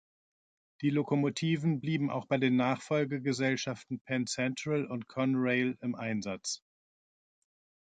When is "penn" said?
3.99-4.25